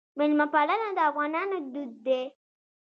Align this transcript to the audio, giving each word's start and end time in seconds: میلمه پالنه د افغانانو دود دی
میلمه 0.17 0.45
پالنه 0.53 0.89
د 0.97 0.99
افغانانو 1.09 1.57
دود 1.73 1.91
دی 2.05 2.21